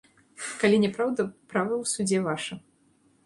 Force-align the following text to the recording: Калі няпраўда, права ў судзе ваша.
Калі 0.61 0.77
няпраўда, 0.85 1.21
права 1.53 1.75
ў 1.81 1.91
судзе 1.93 2.17
ваша. 2.31 2.59